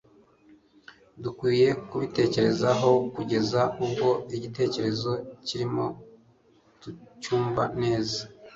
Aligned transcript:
Dukwiye 1.23 1.67
kubitekerezaho 1.89 2.89
kugeza 3.15 3.61
ubwo 3.85 4.09
igitekerezo 4.35 5.11
kirimo 5.47 5.85
tucynnva 6.81 7.63
neza, 7.81 8.21